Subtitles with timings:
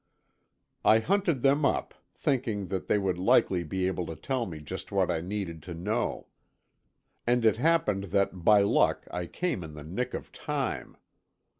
[0.83, 4.91] I hunted them up, thinking that they would likely be able to tell me just
[4.91, 6.25] what I needed to know.
[7.27, 10.97] And it happened that by luck I came in the nick of time.